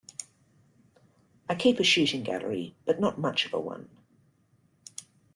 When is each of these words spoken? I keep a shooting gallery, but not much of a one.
I 1.47 1.53
keep 1.53 1.79
a 1.79 1.83
shooting 1.83 2.23
gallery, 2.23 2.73
but 2.85 2.99
not 2.99 3.19
much 3.19 3.45
of 3.45 3.53
a 3.53 3.59
one. 3.59 3.87